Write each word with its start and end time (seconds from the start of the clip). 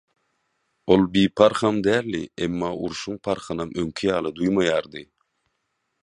Ol 0.93 1.03
biparham 1.15 1.75
daldi, 1.87 2.21
emma 2.45 2.69
urşuň 2.87 3.19
parhynam 3.27 3.75
öňki 3.83 4.09
ýaly 4.13 4.31
duýmaýardy. 4.39 5.05